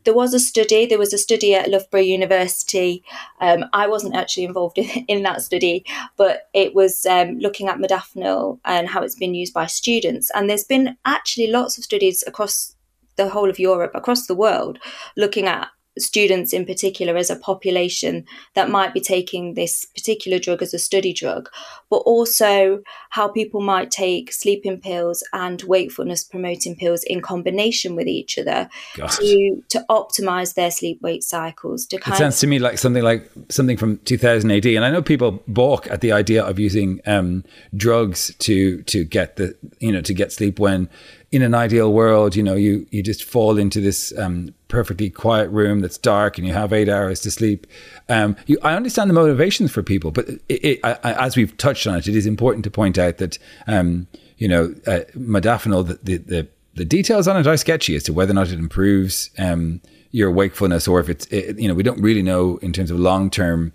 There 0.04 0.14
was 0.14 0.34
a 0.34 0.40
study. 0.40 0.86
There 0.86 0.98
was 0.98 1.14
a 1.14 1.18
study 1.18 1.54
at 1.54 1.70
Loughborough 1.70 2.02
University. 2.02 3.04
Um, 3.40 3.66
I 3.74 3.88
wasn't 3.88 4.16
actually 4.16 4.46
involved 4.46 4.78
in, 4.78 5.06
in 5.08 5.24
that 5.24 5.42
study, 5.42 5.86
but 6.18 6.50
it 6.54 6.74
was 6.74 7.06
um, 7.06 7.38
looking 7.40 7.68
at 7.68 7.78
modafinil 7.78 8.60
and 8.66 8.90
how 8.90 9.02
it's 9.02 9.16
been 9.16 9.36
used 9.36 9.54
by 9.54 9.68
students. 9.68 10.32
And 10.34 10.50
there's 10.50 10.64
been 10.64 10.98
actually 11.06 11.48
lots 11.48 11.78
of 11.78 11.84
studies 11.84 12.24
across 12.26 12.76
the 13.16 13.30
whole 13.30 13.50
of 13.50 13.60
Europe, 13.60 13.92
across 13.94 14.28
the 14.28 14.36
world, 14.36 14.80
looking 15.16 15.46
at 15.46 15.68
students 15.98 16.54
in 16.54 16.66
particular 16.66 17.18
as 17.18 17.30
a 17.30 17.36
population 17.36 18.26
that 18.54 18.70
might 18.70 18.94
be 18.94 19.02
taking 19.02 19.54
this 19.54 19.86
particular 19.86 20.40
drug 20.40 20.62
as 20.62 20.74
a 20.74 20.80
study 20.80 21.14
drug, 21.14 21.50
but 21.90 21.98
also 21.98 22.82
how 23.10 23.28
people 23.28 23.62
might 23.62 23.92
take 23.92 24.32
sleeping 24.32 24.80
pills 24.80 25.24
and 25.34 25.62
wakefulness 25.64 26.24
promoting 26.24 26.76
pills 26.76 27.04
in 27.04 27.22
combination 27.22 27.96
with 27.96 28.08
each 28.08 28.38
other 28.38 28.70
Gosh. 28.96 29.18
to 29.18 29.64
to 29.70 29.86
optimize 29.90 30.54
their 30.54 30.72
sleep 30.72 31.02
wake 31.02 31.24
cycles. 31.24 31.86
To 31.88 31.98
it 31.98 32.16
sounds 32.16 32.40
to 32.40 32.48
me 32.48 32.60
like 32.60 32.78
something 32.78 33.04
like 33.04 33.30
something 33.50 33.78
from 33.78 33.98
2000 34.00 34.52
AD, 34.52 34.66
and 34.66 34.86
I 34.86 34.92
know 34.92 35.02
people 35.02 35.44
balk 35.48 35.90
at 35.90 36.02
the 36.02 36.12
idea 36.12 36.44
of 36.44 36.60
using 36.60 37.02
um, 37.06 37.44
drugs 37.76 38.34
to 38.40 38.82
to 38.84 39.04
get 39.04 39.36
the 39.38 39.56
you 39.80 39.92
know 39.92 40.02
to 40.02 40.14
get 40.14 40.32
sleep 40.32 40.60
when 40.60 40.90
in 41.32 41.44
an 41.44 41.54
ideal 41.54 41.94
world, 41.94 42.36
you 42.36 42.42
know, 42.42 42.56
you 42.56 42.88
you 42.90 43.04
just 43.04 43.24
fall 43.24 43.58
into 43.58 43.80
this 43.80 44.18
um, 44.18 44.54
perfectly 44.68 45.10
quiet 45.10 45.50
room 45.50 45.80
that's 45.80 45.98
dark, 45.98 46.38
and 46.38 46.48
you 46.48 46.54
have 46.54 46.74
eight 46.74 46.90
hours 46.90 47.20
to 47.22 47.32
sleep. 47.32 47.68
Um, 48.08 48.36
you, 48.48 48.58
I 48.64 48.74
understand 48.74 49.10
the 49.10 49.14
motivations 49.14 49.72
for 49.72 49.84
people, 49.84 50.12
but 50.12 50.28
it, 50.28 50.42
it, 50.50 50.80
I, 50.84 51.14
as 51.26 51.38
we've 51.38 51.56
touched 51.80 51.88
on 51.88 51.98
it, 51.98 52.08
it 52.08 52.16
is 52.16 52.26
important 52.26 52.64
to 52.66 52.72
point 52.72 52.98
out 52.98 53.18
that 53.18 53.38
um, 53.68 54.08
you 54.38 54.48
know, 54.48 54.74
uh, 54.88 55.02
modafinil, 55.16 55.88
the, 55.88 56.00
the, 56.04 56.18
the 56.18 56.48
the 56.76 56.86
details 56.86 57.28
on 57.28 57.36
it 57.36 57.48
are 57.48 57.58
sketchy 57.58 57.96
as 57.96 58.04
to 58.04 58.14
whether 58.14 58.32
or 58.32 58.36
not 58.36 58.48
it 58.50 58.60
improves 58.60 59.32
um, 59.38 59.82
your 60.12 60.32
wakefulness, 60.32 60.88
or 60.88 61.00
if 61.00 61.10
it's 61.10 61.26
it, 61.28 61.60
you 61.60 61.68
know, 61.68 61.74
we 61.74 61.84
don't 61.84 62.02
really 62.02 62.22
know 62.22 62.58
in 62.58 62.72
terms 62.72 62.92
of 62.92 63.00
long 63.00 63.30
term 63.30 63.74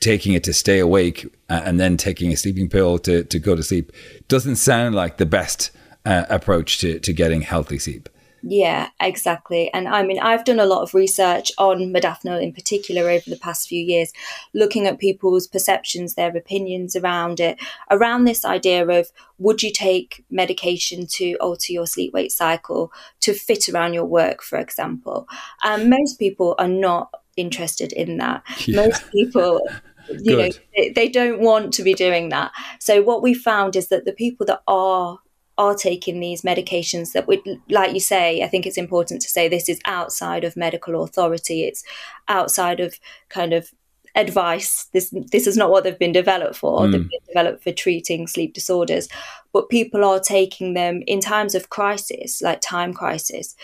taking 0.00 0.34
it 0.34 0.44
to 0.44 0.52
stay 0.52 0.78
awake 0.78 1.26
uh, 1.50 1.62
and 1.64 1.80
then 1.80 1.96
taking 1.96 2.32
a 2.32 2.36
sleeping 2.36 2.68
pill 2.68 2.98
to 2.98 3.24
to 3.24 3.38
go 3.38 3.56
to 3.56 3.62
sleep 3.62 3.92
doesn't 4.28 4.56
sound 4.56 4.94
like 4.94 5.16
the 5.16 5.26
best 5.26 5.70
uh, 6.04 6.24
approach 6.30 6.78
to, 6.78 7.00
to 7.00 7.12
getting 7.12 7.42
healthy 7.42 7.78
sleep. 7.78 8.08
Yeah, 8.42 8.88
exactly. 9.00 9.72
And 9.72 9.88
I 9.88 10.02
mean, 10.02 10.18
I've 10.18 10.44
done 10.44 10.60
a 10.60 10.66
lot 10.66 10.82
of 10.82 10.94
research 10.94 11.50
on 11.58 11.92
modafinil 11.92 12.42
in 12.42 12.52
particular 12.52 13.10
over 13.10 13.28
the 13.28 13.36
past 13.36 13.68
few 13.68 13.82
years, 13.82 14.12
looking 14.54 14.86
at 14.86 14.98
people's 14.98 15.46
perceptions, 15.46 16.14
their 16.14 16.36
opinions 16.36 16.94
around 16.94 17.40
it, 17.40 17.58
around 17.90 18.24
this 18.24 18.44
idea 18.44 18.86
of 18.86 19.10
would 19.38 19.62
you 19.62 19.72
take 19.72 20.24
medication 20.30 21.06
to 21.06 21.34
alter 21.36 21.72
your 21.72 21.86
sleep 21.86 22.12
wake 22.12 22.32
cycle 22.32 22.92
to 23.20 23.34
fit 23.34 23.68
around 23.68 23.94
your 23.94 24.04
work, 24.04 24.42
for 24.42 24.58
example. 24.58 25.28
And 25.62 25.90
most 25.90 26.18
people 26.18 26.54
are 26.58 26.68
not 26.68 27.12
interested 27.36 27.92
in 27.92 28.18
that. 28.18 28.42
Yeah. 28.66 28.86
Most 28.86 29.10
people 29.10 29.60
you 30.10 30.36
Good. 30.36 30.38
know 30.38 30.58
they, 30.74 30.88
they, 30.90 31.08
don't 31.08 31.40
want 31.40 31.74
to 31.74 31.82
be 31.82 31.92
doing 31.92 32.30
that 32.30 32.50
so 32.80 33.02
what 33.02 33.22
we 33.22 33.34
found 33.34 33.76
is 33.76 33.88
that 33.88 34.06
the 34.06 34.12
people 34.12 34.46
that 34.46 34.62
are 34.66 35.18
are 35.58 35.74
taking 35.74 36.20
these 36.20 36.42
medications 36.42 37.12
that 37.12 37.26
would 37.26 37.40
like 37.68 37.92
you 37.92 38.00
say 38.00 38.42
i 38.42 38.48
think 38.48 38.64
it's 38.64 38.78
important 38.78 39.20
to 39.20 39.28
say 39.28 39.48
this 39.48 39.68
is 39.68 39.80
outside 39.84 40.44
of 40.44 40.56
medical 40.56 41.02
authority. 41.02 41.64
It's 41.64 41.82
outside 42.28 42.80
of 42.80 42.98
kind 43.28 43.52
of 43.52 43.70
advice. 44.14 44.88
This 44.92 45.14
this 45.32 45.46
is 45.46 45.56
not 45.56 45.70
what 45.70 45.84
they've 45.84 45.98
been 45.98 46.12
developed 46.12 46.56
for. 46.56 46.80
Mm. 46.80 46.92
they've 46.92 47.10
been 47.10 47.26
developed 47.26 47.62
for 47.62 47.72
treating 47.72 48.26
sleep 48.26 48.54
disorders. 48.54 49.08
But 49.52 49.68
people 49.68 50.04
are 50.04 50.20
taking 50.20 50.74
them 50.74 51.02
in 51.06 51.20
times 51.20 51.54
of 51.54 51.70
crisis 51.70 52.42
like 52.42 52.60
time 52.60 52.92
crisis 52.94 53.56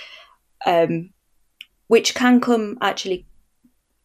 um, 0.66 1.10
which 1.88 2.14
can 2.14 2.40
come 2.40 2.78
actually 2.80 3.26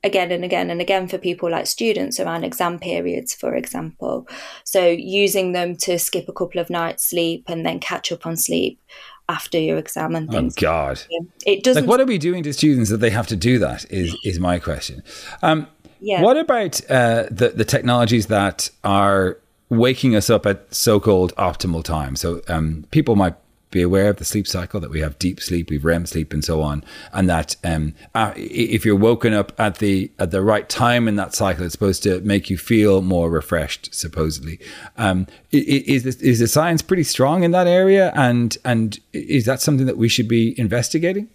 again 0.03 0.31
and 0.31 0.43
again 0.43 0.69
and 0.69 0.81
again 0.81 1.07
for 1.07 1.17
people 1.17 1.49
like 1.49 1.67
students 1.67 2.19
around 2.19 2.43
exam 2.43 2.79
periods, 2.79 3.33
for 3.33 3.55
example. 3.55 4.27
So 4.63 4.87
using 4.87 5.51
them 5.51 5.75
to 5.77 5.99
skip 5.99 6.29
a 6.29 6.33
couple 6.33 6.61
of 6.61 6.69
nights 6.69 7.09
sleep 7.09 7.45
and 7.47 7.65
then 7.65 7.79
catch 7.79 8.11
up 8.11 8.25
on 8.25 8.37
sleep 8.37 8.79
after 9.27 9.59
your 9.59 9.77
exam 9.77 10.15
and 10.15 10.29
oh, 10.29 10.33
things. 10.33 10.55
Oh 10.57 10.61
God! 10.61 11.01
It 11.45 11.63
doesn't. 11.63 11.83
Like, 11.83 11.89
what 11.89 11.99
are 12.01 12.05
we 12.05 12.17
doing 12.17 12.43
to 12.43 12.53
students 12.53 12.89
that 12.89 12.97
they 12.97 13.11
have 13.11 13.27
to 13.27 13.35
do 13.35 13.59
that? 13.59 13.85
Is 13.91 14.15
is 14.23 14.39
my 14.39 14.59
question. 14.59 15.03
Um, 15.41 15.67
yeah. 15.99 16.21
What 16.21 16.37
about 16.37 16.81
uh, 16.89 17.25
the 17.29 17.49
the 17.49 17.65
technologies 17.65 18.27
that 18.27 18.69
are 18.83 19.37
waking 19.69 20.15
us 20.15 20.29
up 20.29 20.45
at 20.45 20.73
so-called 20.73 21.35
optimal 21.35 21.83
time? 21.83 22.15
So 22.15 22.41
um, 22.47 22.85
people 22.91 23.15
might 23.15 23.35
be 23.71 23.81
aware 23.81 24.09
of 24.09 24.17
the 24.17 24.25
sleep 24.25 24.47
cycle 24.47 24.79
that 24.79 24.89
we 24.89 24.99
have 25.01 25.19
deep 25.19 25.39
sleep, 25.39 25.69
we've 25.69 25.85
REM 25.85 26.05
sleep, 26.05 26.33
and 26.33 26.43
so 26.43 26.61
on, 26.61 26.83
and 27.13 27.29
that 27.29 27.55
um, 27.63 27.93
uh, 28.15 28.33
if 28.35 28.85
you're 28.85 28.95
woken 28.95 29.33
up 29.33 29.57
at 29.59 29.77
the 29.77 30.11
at 30.19 30.31
the 30.31 30.41
right 30.41 30.67
time 30.67 31.07
in 31.07 31.15
that 31.17 31.35
cycle, 31.35 31.63
it's 31.63 31.73
supposed 31.73 32.03
to 32.03 32.19
make 32.21 32.49
you 32.49 32.57
feel 32.57 33.01
more 33.01 33.29
refreshed. 33.29 33.93
Supposedly, 33.93 34.59
um, 34.97 35.27
is 35.51 36.03
this, 36.03 36.15
is 36.17 36.39
the 36.39 36.47
science 36.47 36.81
pretty 36.81 37.03
strong 37.03 37.43
in 37.43 37.51
that 37.51 37.67
area, 37.67 38.11
and 38.15 38.57
and 38.65 38.99
is 39.13 39.45
that 39.45 39.61
something 39.61 39.85
that 39.85 39.97
we 39.97 40.09
should 40.09 40.27
be 40.27 40.59
investigating? 40.59 41.29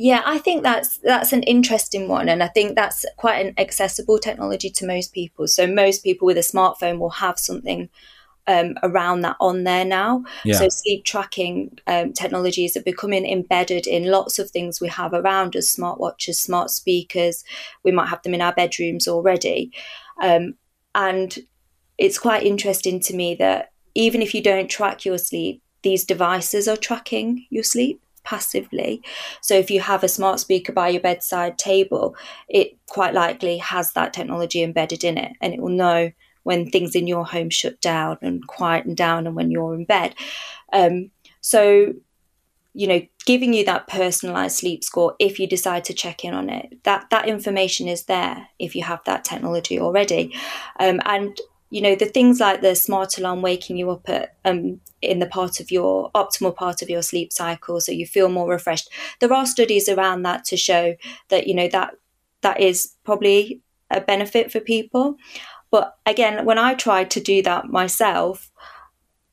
Yeah, 0.00 0.22
I 0.24 0.38
think 0.38 0.62
that's 0.62 0.98
that's 0.98 1.32
an 1.32 1.42
interesting 1.42 2.06
one, 2.06 2.28
and 2.28 2.40
I 2.40 2.46
think 2.46 2.76
that's 2.76 3.04
quite 3.16 3.44
an 3.44 3.54
accessible 3.58 4.20
technology 4.20 4.70
to 4.70 4.86
most 4.86 5.12
people. 5.12 5.48
So 5.48 5.66
most 5.66 6.04
people 6.04 6.26
with 6.26 6.38
a 6.38 6.40
smartphone 6.40 7.00
will 7.00 7.10
have 7.10 7.36
something 7.36 7.88
um, 8.48 8.74
around 8.82 9.20
that 9.20 9.36
on 9.40 9.62
there 9.62 9.84
now. 9.84 10.24
Yeah. 10.44 10.56
So 10.56 10.68
sleep 10.68 11.04
tracking 11.04 11.78
um, 11.86 12.12
technologies 12.12 12.76
are 12.76 12.82
becoming 12.82 13.24
embedded 13.24 13.86
in 13.86 14.10
lots 14.10 14.38
of 14.38 14.50
things 14.50 14.80
we 14.80 14.88
have 14.88 15.12
around 15.12 15.54
us: 15.54 15.76
smartwatches, 15.76 16.34
smart 16.36 16.70
speakers. 16.70 17.44
We 17.84 17.92
might 17.92 18.08
have 18.08 18.22
them 18.22 18.34
in 18.34 18.42
our 18.42 18.54
bedrooms 18.54 19.06
already, 19.06 19.70
um, 20.20 20.54
and 20.94 21.38
it's 21.98 22.18
quite 22.18 22.44
interesting 22.44 23.00
to 23.00 23.14
me 23.14 23.34
that 23.36 23.70
even 23.94 24.22
if 24.22 24.34
you 24.34 24.42
don't 24.42 24.70
track 24.70 25.04
your 25.04 25.18
sleep, 25.18 25.62
these 25.82 26.04
devices 26.04 26.66
are 26.68 26.76
tracking 26.76 27.46
your 27.50 27.64
sleep 27.64 28.00
passively. 28.24 29.02
So 29.40 29.54
if 29.54 29.70
you 29.70 29.80
have 29.80 30.04
a 30.04 30.08
smart 30.08 30.38
speaker 30.38 30.72
by 30.72 30.90
your 30.90 31.00
bedside 31.00 31.58
table, 31.58 32.14
it 32.48 32.76
quite 32.86 33.14
likely 33.14 33.58
has 33.58 33.92
that 33.92 34.12
technology 34.12 34.62
embedded 34.62 35.02
in 35.02 35.16
it 35.16 35.32
and 35.40 35.54
it 35.54 35.60
will 35.60 35.70
know 35.70 36.10
when 36.42 36.70
things 36.70 36.94
in 36.94 37.06
your 37.06 37.24
home 37.24 37.50
shut 37.50 37.80
down 37.80 38.18
and 38.22 38.46
quieten 38.46 38.94
down 38.94 39.26
and 39.26 39.36
when 39.36 39.50
you're 39.50 39.74
in 39.74 39.84
bed. 39.84 40.14
Um, 40.72 41.10
so, 41.40 41.94
you 42.74 42.86
know, 42.86 43.00
giving 43.26 43.52
you 43.52 43.64
that 43.64 43.88
personalized 43.88 44.56
sleep 44.56 44.84
score 44.84 45.14
if 45.18 45.38
you 45.38 45.46
decide 45.46 45.84
to 45.84 45.94
check 45.94 46.24
in 46.24 46.34
on 46.34 46.48
it, 46.48 46.82
that 46.84 47.10
that 47.10 47.28
information 47.28 47.88
is 47.88 48.04
there 48.04 48.48
if 48.58 48.74
you 48.74 48.82
have 48.82 49.00
that 49.04 49.24
technology 49.24 49.78
already. 49.78 50.34
Um, 50.78 51.00
and 51.04 51.38
you 51.70 51.80
know 51.82 51.94
the 51.94 52.06
things 52.06 52.40
like 52.40 52.60
the 52.60 52.74
smart 52.74 53.18
alarm 53.18 53.42
waking 53.42 53.76
you 53.76 53.90
up 53.90 54.08
at 54.08 54.36
um, 54.44 54.80
in 55.02 55.18
the 55.18 55.26
part 55.26 55.60
of 55.60 55.70
your 55.70 56.10
optimal 56.12 56.54
part 56.54 56.82
of 56.82 56.88
your 56.88 57.02
sleep 57.02 57.32
cycle 57.32 57.80
so 57.80 57.92
you 57.92 58.06
feel 58.06 58.28
more 58.28 58.48
refreshed 58.48 58.90
there 59.20 59.32
are 59.32 59.46
studies 59.46 59.88
around 59.88 60.22
that 60.22 60.44
to 60.44 60.56
show 60.56 60.94
that 61.28 61.46
you 61.46 61.54
know 61.54 61.68
that 61.68 61.94
that 62.40 62.60
is 62.60 62.94
probably 63.04 63.60
a 63.90 64.00
benefit 64.00 64.50
for 64.50 64.60
people 64.60 65.16
but 65.70 65.98
again, 66.06 66.44
when 66.44 66.58
I 66.58 66.74
tried 66.74 67.10
to 67.12 67.20
do 67.20 67.42
that 67.42 67.66
myself, 67.66 68.50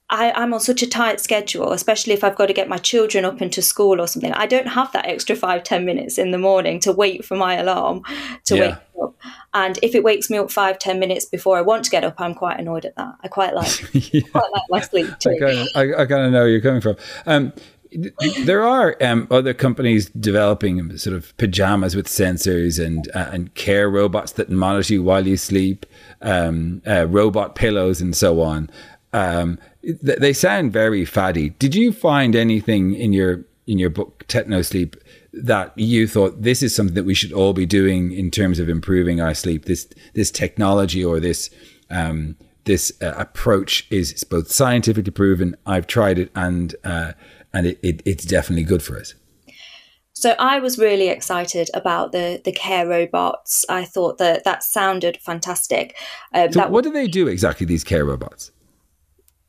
I, 0.10 0.32
am 0.44 0.54
on 0.54 0.60
such 0.60 0.84
a 0.84 0.88
tight 0.88 1.20
schedule, 1.20 1.72
especially 1.72 2.14
if 2.14 2.24
I've 2.24 2.36
got 2.36 2.46
to 2.46 2.54
get 2.54 2.70
my 2.70 2.78
children 2.78 3.26
up 3.26 3.42
into 3.42 3.62
school 3.62 4.00
or 4.00 4.08
something. 4.08 4.32
I 4.34 4.46
don't 4.46 4.68
have 4.68 4.92
that 4.92 5.08
extra 5.08 5.36
five, 5.36 5.64
ten 5.64 5.84
minutes 5.84 6.20
in 6.20 6.32
the 6.32 6.38
morning 6.38 6.80
to 6.82 6.92
wait 6.92 7.26
for 7.26 7.36
my 7.36 7.56
alarm 7.56 8.04
to 8.46 8.56
yeah. 8.56 8.62
wake 8.62 8.78
up. 9.02 9.16
And 9.56 9.80
if 9.82 9.96
it 9.96 10.04
wakes 10.04 10.30
me 10.30 10.38
up 10.38 10.52
five, 10.52 10.78
ten 10.78 11.00
minutes 11.00 11.26
before 11.26 11.58
I 11.58 11.62
want 11.62 11.86
to 11.86 11.90
get 11.90 12.04
up, 12.04 12.16
I'm 12.20 12.36
quite 12.36 12.60
annoyed 12.60 12.86
at 12.86 12.96
that. 12.98 13.16
I 13.24 13.28
quite 13.30 13.56
like, 13.56 13.94
yeah. 14.14 14.22
quite 14.32 14.52
like 14.54 14.64
my 14.70 14.82
sleep 14.82 15.08
too. 15.18 15.32
I 15.32 15.40
kind 15.40 15.60
of, 15.60 15.68
I, 15.76 16.04
I 16.04 16.06
kind 16.06 16.26
of 16.26 16.32
know 16.32 16.42
where 16.42 16.50
you're 16.50 16.62
coming 16.62 16.82
from. 16.82 16.98
Um, 17.26 17.52
there 18.44 18.64
are 18.64 18.96
um, 19.02 19.28
other 19.32 19.54
companies 19.54 20.10
developing 20.10 20.98
sort 20.98 21.16
of 21.16 21.36
pajamas 21.38 21.96
with 21.96 22.08
sensors 22.08 22.84
and 22.84 23.10
uh, 23.16 23.30
and 23.32 23.54
care 23.56 23.90
robots 23.90 24.34
that 24.34 24.50
monitor 24.50 24.94
you 24.94 25.04
while 25.04 25.26
you 25.26 25.38
sleep, 25.38 25.86
um, 26.22 26.82
uh, 26.88 27.08
robot 27.08 27.56
pillows, 27.56 28.02
and 28.02 28.16
so 28.16 28.42
on. 28.42 28.70
Um, 29.14 29.60
th- 29.82 30.20
they 30.20 30.34
sound 30.34 30.74
very 30.74 31.06
faddy. 31.06 31.50
Did 31.52 31.76
you 31.76 31.92
find 31.92 32.36
anything 32.36 32.94
in 32.94 33.14
your 33.14 33.46
in 33.68 33.80
your 33.80 33.90
book 33.90 34.26
Techno 34.28 34.62
Sleep 34.62 34.96
that 35.34 35.78
you 35.78 36.08
thought 36.08 36.42
this 36.42 36.64
is 36.64 36.76
something 36.76 36.96
that 36.96 37.06
we 37.06 37.14
should 37.14 37.34
all 37.34 37.54
be 37.54 37.66
doing 37.66 38.12
in 38.12 38.32
terms 38.32 38.60
of 38.60 38.70
improving 38.70 39.22
our 39.22 39.34
sleep? 39.34 39.66
This 39.66 39.88
this 40.14 40.32
technology 40.32 41.04
or 41.04 41.20
this 41.20 41.50
um, 41.90 42.36
this 42.66 42.92
uh, 43.02 43.14
approach 43.18 43.88
is 43.90 44.24
both 44.24 44.52
scientifically 44.52 45.12
proven. 45.12 45.56
I've 45.66 45.88
tried 45.88 46.20
it 46.20 46.32
and 46.36 46.76
uh, 46.84 47.14
and 47.56 47.66
it, 47.66 47.80
it, 47.82 48.04
it's 48.06 48.26
definitely 48.26 48.64
good 48.64 48.84
for 48.84 49.00
us. 49.00 49.16
So 50.14 50.36
I 50.40 50.60
was 50.60 50.78
really 50.78 51.10
excited 51.10 51.70
about 51.74 52.12
the 52.12 52.42
the 52.44 52.52
care 52.52 52.88
robots. 52.88 53.66
I 53.68 53.84
thought 53.84 54.18
that 54.20 54.44
that 54.44 54.64
sounded 54.64 55.18
fantastic. 55.18 55.96
Um, 56.34 56.52
so 56.52 56.68
what 56.68 56.84
do 56.84 56.92
they 56.92 57.08
do 57.08 57.28
exactly? 57.28 57.66
These 57.66 57.84
care 57.84 58.06
robots? 58.06 58.52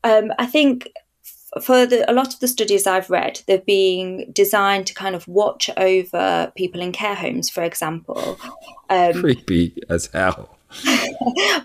Um, 0.03 0.31
I 0.39 0.45
think 0.45 0.89
for 1.61 1.85
the, 1.85 2.09
a 2.09 2.13
lot 2.13 2.33
of 2.33 2.39
the 2.39 2.47
studies 2.47 2.85
I've 2.85 3.09
read, 3.09 3.41
they're 3.47 3.59
being 3.59 4.29
designed 4.33 4.87
to 4.87 4.93
kind 4.93 5.15
of 5.15 5.27
watch 5.27 5.69
over 5.77 6.51
people 6.55 6.81
in 6.81 6.91
care 6.91 7.15
homes, 7.15 7.49
for 7.49 7.63
example. 7.63 8.37
Um, 8.89 9.13
Creepy 9.13 9.77
as 9.89 10.07
hell. 10.07 10.56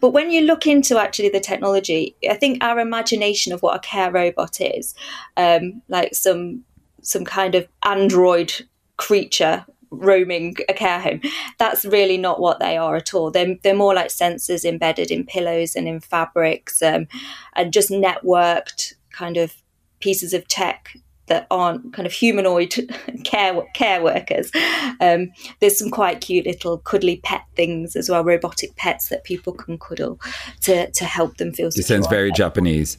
But 0.00 0.10
when 0.10 0.30
you 0.30 0.42
look 0.42 0.66
into 0.66 0.98
actually 0.98 1.28
the 1.28 1.40
technology, 1.40 2.16
I 2.28 2.34
think 2.34 2.62
our 2.62 2.78
imagination 2.78 3.52
of 3.52 3.62
what 3.62 3.76
a 3.76 3.80
care 3.80 4.10
robot 4.10 4.60
is, 4.60 4.94
um, 5.36 5.82
like 5.88 6.14
some 6.14 6.64
some 7.02 7.24
kind 7.24 7.54
of 7.54 7.66
android 7.84 8.52
creature 8.96 9.66
roaming 9.90 10.56
a 10.68 10.72
care 10.72 11.00
home. 11.00 11.20
That's 11.58 11.84
really 11.84 12.16
not 12.16 12.40
what 12.40 12.60
they 12.60 12.76
are 12.76 12.96
at 12.96 13.12
all. 13.12 13.30
They're, 13.30 13.56
they're 13.62 13.74
more 13.74 13.94
like 13.94 14.08
sensors 14.08 14.64
embedded 14.64 15.10
in 15.10 15.26
pillows 15.26 15.76
and 15.76 15.86
in 15.86 16.00
fabrics 16.00 16.80
um, 16.80 17.06
and 17.54 17.72
just 17.72 17.90
networked 17.90 18.94
kind 19.10 19.36
of 19.36 19.54
pieces 20.00 20.32
of 20.32 20.48
tech 20.48 20.96
that 21.32 21.46
aren't 21.50 21.94
kind 21.94 22.04
of 22.04 22.12
humanoid 22.12 22.74
care 23.24 23.62
care 23.72 24.02
workers. 24.02 24.50
Um, 25.00 25.30
there's 25.60 25.78
some 25.78 25.90
quite 25.90 26.20
cute 26.20 26.44
little 26.44 26.76
cuddly 26.76 27.20
pet 27.24 27.40
things 27.56 27.96
as 27.96 28.10
well, 28.10 28.22
robotic 28.22 28.76
pets 28.76 29.08
that 29.08 29.24
people 29.24 29.54
can 29.54 29.78
cuddle 29.78 30.20
to 30.60 30.90
to 30.90 31.04
help 31.06 31.38
them 31.38 31.54
feel. 31.54 31.68
It 31.68 31.84
sounds 31.86 32.06
very 32.06 32.30
Japanese. 32.32 32.98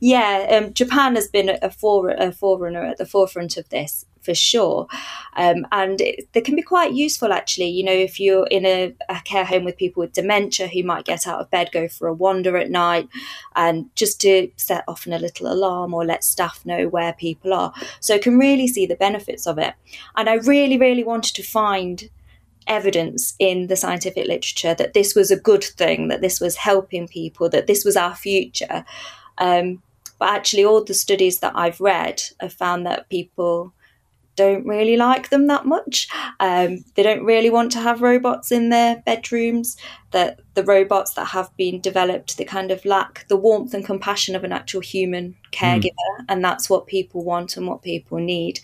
Yeah, 0.00 0.46
um, 0.50 0.74
Japan 0.74 1.14
has 1.14 1.28
been 1.28 1.58
a, 1.62 1.70
fore, 1.70 2.10
a 2.10 2.32
forerunner 2.32 2.84
at 2.84 2.98
the 2.98 3.06
forefront 3.06 3.56
of 3.56 3.68
this 3.70 4.06
for 4.22 4.34
sure. 4.34 4.86
Um, 5.34 5.66
and 5.72 6.00
it, 6.00 6.28
they 6.32 6.40
can 6.40 6.56
be 6.56 6.62
quite 6.62 6.92
useful, 6.92 7.32
actually. 7.32 7.68
You 7.68 7.84
know, 7.84 7.92
if 7.92 8.20
you're 8.20 8.46
in 8.46 8.64
a, 8.64 8.94
a, 9.08 9.20
care 9.24 9.44
home 9.44 9.64
with 9.64 9.76
people 9.76 10.00
with 10.00 10.12
dementia 10.12 10.68
who 10.68 10.82
might 10.82 11.04
get 11.04 11.26
out 11.26 11.40
of 11.40 11.50
bed, 11.50 11.70
go 11.72 11.88
for 11.88 12.08
a 12.08 12.14
wander 12.14 12.56
at 12.56 12.70
night, 12.70 13.08
and 13.56 13.94
just 13.94 14.20
to 14.22 14.50
set 14.56 14.84
off 14.88 15.06
a 15.06 15.10
little 15.10 15.52
alarm 15.52 15.92
or 15.92 16.04
let 16.04 16.24
staff 16.24 16.64
know 16.64 16.88
where 16.88 17.12
people 17.12 17.52
are. 17.52 17.72
So 18.00 18.18
can 18.18 18.38
really 18.38 18.68
see 18.68 18.86
the 18.86 18.96
benefits 18.96 19.46
of 19.46 19.58
it. 19.58 19.74
And 20.16 20.28
I 20.28 20.34
really, 20.34 20.78
really 20.78 21.04
wanted 21.04 21.34
to 21.34 21.42
find 21.42 22.08
evidence 22.68 23.34
in 23.40 23.66
the 23.66 23.76
scientific 23.76 24.26
literature 24.26 24.74
that 24.74 24.94
this 24.94 25.16
was 25.16 25.30
a 25.32 25.40
good 25.40 25.64
thing, 25.64 26.08
that 26.08 26.20
this 26.20 26.40
was 26.40 26.56
helping 26.56 27.08
people, 27.08 27.48
that 27.48 27.66
this 27.66 27.84
was 27.84 27.96
our 27.96 28.14
future. 28.14 28.84
Um, 29.38 29.82
but 30.18 30.30
actually, 30.30 30.64
all 30.64 30.84
the 30.84 30.94
studies 30.94 31.40
that 31.40 31.52
I've 31.56 31.80
read 31.80 32.22
have 32.40 32.52
found 32.52 32.86
that 32.86 33.08
people 33.08 33.72
don't 34.34 34.66
really 34.66 34.96
like 34.96 35.28
them 35.28 35.46
that 35.46 35.66
much. 35.66 36.08
Um, 36.40 36.84
they 36.94 37.02
don't 37.02 37.24
really 37.24 37.50
want 37.50 37.70
to 37.72 37.80
have 37.80 38.00
robots 38.00 38.50
in 38.50 38.70
their 38.70 39.02
bedrooms. 39.04 39.76
That 40.12 40.40
the 40.54 40.64
robots 40.64 41.14
that 41.14 41.26
have 41.26 41.54
been 41.56 41.80
developed, 41.80 42.36
they 42.36 42.44
kind 42.44 42.70
of 42.70 42.84
lack 42.84 43.26
the 43.28 43.36
warmth 43.36 43.74
and 43.74 43.84
compassion 43.84 44.36
of 44.36 44.44
an 44.44 44.52
actual 44.52 44.80
human 44.80 45.36
caregiver, 45.52 45.90
mm. 46.20 46.24
and 46.28 46.44
that's 46.44 46.70
what 46.70 46.86
people 46.86 47.24
want 47.24 47.56
and 47.56 47.66
what 47.66 47.82
people 47.82 48.18
need. 48.18 48.60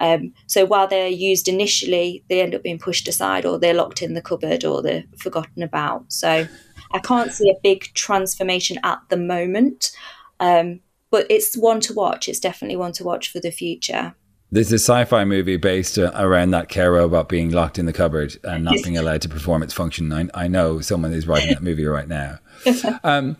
Um, 0.00 0.34
so 0.46 0.64
while 0.64 0.88
they're 0.88 1.08
used 1.08 1.48
initially, 1.48 2.24
they 2.28 2.40
end 2.40 2.54
up 2.54 2.62
being 2.62 2.78
pushed 2.78 3.06
aside, 3.06 3.46
or 3.46 3.58
they're 3.58 3.74
locked 3.74 4.02
in 4.02 4.14
the 4.14 4.22
cupboard, 4.22 4.64
or 4.64 4.82
they're 4.82 5.04
forgotten 5.18 5.62
about. 5.62 6.12
So 6.12 6.48
I 6.92 6.98
can't 6.98 7.32
see 7.32 7.50
a 7.50 7.60
big 7.62 7.92
transformation 7.94 8.78
at 8.84 9.00
the 9.08 9.16
moment. 9.16 9.92
Um, 10.40 10.80
but 11.10 11.26
it's 11.30 11.56
one 11.56 11.80
to 11.82 11.94
watch. 11.94 12.28
It's 12.28 12.40
definitely 12.40 12.76
one 12.76 12.92
to 12.94 13.04
watch 13.04 13.30
for 13.30 13.38
the 13.38 13.52
future. 13.52 14.14
There's 14.50 14.72
a 14.72 14.80
sci-fi 14.80 15.24
movie 15.24 15.56
based 15.56 15.98
uh, 15.98 16.10
around 16.14 16.50
that 16.50 16.68
care 16.68 16.92
robot 16.92 17.28
being 17.28 17.50
locked 17.50 17.78
in 17.78 17.86
the 17.86 17.92
cupboard 17.92 18.36
and 18.44 18.64
not 18.64 18.74
being 18.82 18.98
allowed 18.98 19.22
to 19.22 19.28
perform 19.28 19.62
its 19.62 19.72
function. 19.72 20.12
I, 20.12 20.28
I 20.34 20.48
know 20.48 20.80
someone 20.80 21.12
is 21.12 21.26
writing 21.26 21.50
that 21.50 21.62
movie 21.62 21.86
right 21.86 22.08
now. 22.08 22.38
Um, 23.04 23.36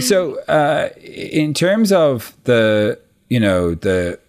so, 0.00 0.38
uh, 0.42 0.90
in 1.00 1.54
terms 1.54 1.92
of 1.92 2.36
the, 2.44 3.00
you 3.30 3.40
know, 3.40 3.74
the 3.74 4.20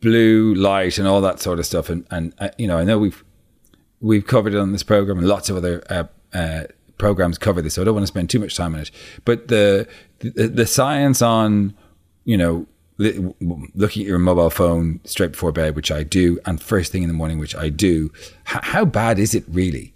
blue 0.00 0.54
light 0.54 0.98
and 0.98 1.06
all 1.06 1.20
that 1.20 1.40
sort 1.40 1.58
of 1.58 1.66
stuff, 1.66 1.90
and 1.90 2.06
and 2.10 2.32
uh, 2.38 2.48
you 2.56 2.66
know, 2.66 2.78
I 2.78 2.84
know 2.84 2.98
we've 2.98 3.22
we've 4.00 4.26
covered 4.26 4.54
it 4.54 4.58
on 4.58 4.72
this 4.72 4.82
program, 4.82 5.18
and 5.18 5.28
lots 5.28 5.50
of 5.50 5.56
other 5.56 5.82
uh, 5.90 6.04
uh, 6.32 6.64
programs 6.98 7.38
cover 7.38 7.62
this, 7.62 7.74
so 7.74 7.82
I 7.82 7.84
don't 7.84 7.94
want 7.94 8.04
to 8.04 8.08
spend 8.08 8.30
too 8.30 8.38
much 8.38 8.56
time 8.56 8.74
on 8.74 8.80
it. 8.80 8.90
But 9.24 9.48
the 9.48 9.88
the, 10.20 10.48
the 10.48 10.66
science 10.66 11.22
on, 11.22 11.74
you 12.24 12.36
know, 12.36 12.66
looking 12.98 14.02
at 14.02 14.08
your 14.08 14.18
mobile 14.18 14.50
phone 14.50 15.00
straight 15.04 15.32
before 15.32 15.52
bed, 15.52 15.76
which 15.76 15.90
I 15.90 16.02
do, 16.02 16.38
and 16.46 16.60
first 16.60 16.92
thing 16.92 17.02
in 17.02 17.08
the 17.08 17.14
morning, 17.14 17.38
which 17.38 17.54
I 17.54 17.68
do, 17.68 18.10
how, 18.44 18.60
how 18.62 18.84
bad 18.84 19.18
is 19.18 19.34
it 19.34 19.44
really? 19.48 19.92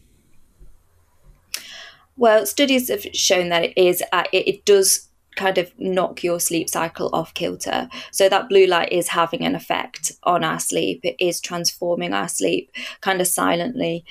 Well, 2.17 2.45
studies 2.45 2.89
have 2.89 3.07
shown 3.15 3.49
that 3.49 3.65
it 3.65 3.79
is 3.79 4.03
uh, 4.13 4.25
it, 4.33 4.47
it, 4.47 4.65
does 4.67 5.09
kind 5.37 5.57
of 5.57 5.73
knock 5.79 6.23
your 6.23 6.39
sleep 6.39 6.69
cycle 6.69 7.09
off 7.15 7.33
kilter. 7.33 7.89
So 8.11 8.29
that 8.29 8.51
blue 8.51 8.67
light 8.67 8.93
is 8.93 9.09
having 9.09 9.43
an 9.43 9.55
effect 9.55 10.13
on 10.25 10.45
our 10.45 10.61
sleep. 10.61 11.01
It 11.03 11.17
is 11.19 11.41
transforming 11.41 12.13
our 12.13 12.29
sleep 12.29 12.71
kind 13.01 13.23
of 13.23 13.27
silently 13.27 14.05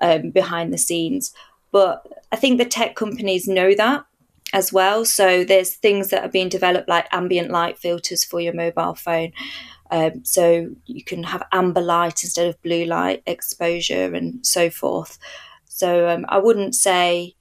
um, 0.00 0.30
behind 0.30 0.72
the 0.72 0.78
scenes. 0.78 1.32
But 1.76 2.06
I 2.32 2.36
think 2.36 2.56
the 2.56 2.64
tech 2.64 2.96
companies 2.96 3.46
know 3.46 3.74
that 3.74 4.06
as 4.54 4.72
well. 4.72 5.04
So 5.04 5.44
there's 5.44 5.74
things 5.74 6.08
that 6.08 6.24
are 6.24 6.30
being 6.30 6.48
developed 6.48 6.88
like 6.88 7.06
ambient 7.12 7.50
light 7.50 7.76
filters 7.76 8.24
for 8.24 8.40
your 8.40 8.54
mobile 8.54 8.94
phone. 8.94 9.32
Um, 9.90 10.24
so 10.24 10.70
you 10.86 11.04
can 11.04 11.22
have 11.24 11.42
amber 11.52 11.82
light 11.82 12.24
instead 12.24 12.46
of 12.46 12.62
blue 12.62 12.86
light 12.86 13.22
exposure 13.26 14.14
and 14.14 14.38
so 14.46 14.70
forth. 14.70 15.18
So 15.66 16.08
um, 16.08 16.24
I 16.30 16.38
wouldn't 16.38 16.74
say 16.74 17.34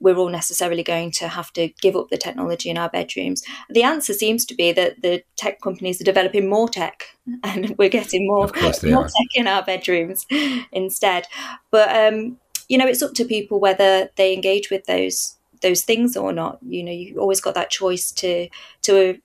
we're 0.00 0.16
all 0.16 0.30
necessarily 0.30 0.82
going 0.82 1.10
to 1.10 1.28
have 1.28 1.52
to 1.52 1.68
give 1.82 1.94
up 1.94 2.08
the 2.08 2.16
technology 2.16 2.70
in 2.70 2.78
our 2.78 2.88
bedrooms. 2.88 3.42
The 3.68 3.82
answer 3.82 4.14
seems 4.14 4.46
to 4.46 4.54
be 4.54 4.72
that 4.72 5.02
the 5.02 5.22
tech 5.36 5.60
companies 5.60 6.00
are 6.00 6.04
developing 6.04 6.48
more 6.48 6.70
tech 6.70 7.04
and 7.44 7.74
we're 7.76 7.90
getting 7.90 8.26
more, 8.26 8.50
more 8.62 9.02
tech 9.02 9.28
in 9.34 9.46
our 9.46 9.62
bedrooms 9.62 10.24
instead. 10.72 11.26
But, 11.70 11.94
um, 11.94 12.38
you 12.68 12.78
know, 12.78 12.86
it's 12.86 13.02
up 13.02 13.14
to 13.14 13.24
people 13.24 13.60
whether 13.60 14.10
they 14.16 14.34
engage 14.34 14.70
with 14.70 14.86
those 14.86 15.36
those 15.62 15.82
things 15.82 16.16
or 16.16 16.32
not. 16.32 16.58
You 16.66 16.82
know, 16.82 16.92
you 16.92 17.18
always 17.18 17.40
got 17.40 17.54
that 17.54 17.70
choice 17.70 18.10
to 18.12 18.48
to 18.82 19.18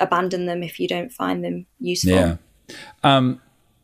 abandon 0.00 0.46
them 0.46 0.62
if 0.62 0.78
you 0.78 0.88
don't 0.88 1.12
find 1.12 1.44
them 1.44 1.66
useful. 1.80 2.12
Yeah. 2.12 2.36
Um, 3.02 3.40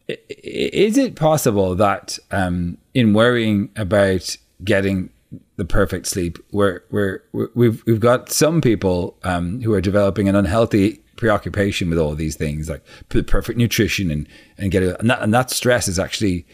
is 0.09 0.99
it 0.99 1.17
possible 1.17 1.75
that 1.77 2.19
um, 2.31 2.79
in 2.93 3.15
worrying 3.15 3.71
about 3.77 4.37
getting 4.63 5.11
the 5.57 5.65
perfect 5.65 6.07
sleep, 6.07 6.39
we're, 6.53 6.83
we're, 6.91 7.23
we've 7.55 7.83
we've 7.87 8.01
got 8.01 8.31
some 8.31 8.61
people 8.61 9.17
um, 9.25 9.61
who 9.63 9.73
are 9.73 9.81
developing 9.81 10.29
an 10.29 10.37
unhealthy 10.37 11.01
preoccupation 11.17 11.89
with 11.89 11.99
all 11.99 12.15
these 12.15 12.37
things, 12.37 12.69
like 12.69 12.85
perfect 13.09 13.59
nutrition 13.59 14.11
and 14.11 14.29
and 14.59 14.71
get 14.71 14.83
and 14.83 15.09
that, 15.09 15.23
and 15.23 15.33
that 15.33 15.51
stress 15.51 15.89
is 15.89 15.99
actually 15.99 16.47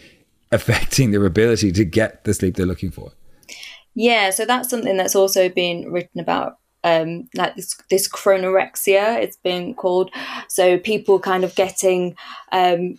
affecting 0.53 1.11
their 1.11 1.25
ability 1.25 1.73
to 1.73 1.85
get 1.85 2.25
the 2.25 2.35
sleep 2.35 2.57
they're 2.57 2.67
looking 2.67 2.91
for. 2.91 3.13
Yeah, 3.95 4.31
so 4.31 4.45
that's 4.45 4.71
something 4.71 4.97
that's 4.97 5.17
also 5.17 5.49
been 5.49 5.91
written 5.91 6.21
about 6.21 6.59
um, 6.85 7.29
like 7.35 7.57
this 7.57 7.77
this 7.91 8.09
chronorexia 8.09 9.23
it's 9.23 9.37
been 9.37 9.75
called 9.75 10.11
so 10.49 10.79
people 10.79 11.19
kind 11.19 11.45
of 11.45 11.55
getting 11.55 12.17
um, 12.53 12.99